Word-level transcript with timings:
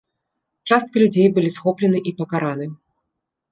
Частка 0.71 0.95
людзей 1.03 1.27
былі 1.37 1.53
схоплены 1.57 2.03
і 2.11 2.17
пакараны. 2.25 2.65